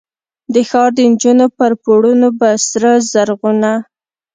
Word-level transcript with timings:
د 0.53 0.55
ښار 0.69 0.89
دنجونو 0.97 1.45
پر 1.57 1.71
پوړونو 1.83 2.29
به، 2.39 2.49
سره 2.69 2.89
زرغونه، 3.11 3.71